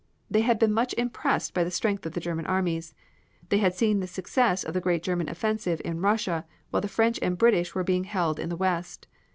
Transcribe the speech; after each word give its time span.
They 0.31 0.41
had 0.41 0.57
been 0.57 0.73
much 0.73 0.95
impressed 0.95 1.53
by 1.53 1.63
the 1.63 1.69
strength 1.69 2.07
of 2.07 2.13
the 2.13 2.19
German 2.19 2.47
armies. 2.47 2.95
They 3.49 3.59
had 3.59 3.75
seen 3.75 3.99
the 3.99 4.07
success 4.07 4.63
of 4.63 4.73
the 4.73 4.81
great 4.81 5.03
German 5.03 5.29
offensive 5.29 5.79
in 5.85 6.01
Russia, 6.01 6.43
while 6.71 6.81
the 6.81 6.87
French 6.87 7.19
and 7.21 7.37
British 7.37 7.75
were 7.75 7.83
being 7.83 8.05
held 8.05 8.39
in 8.39 8.49
the 8.49 8.55
West. 8.57 9.05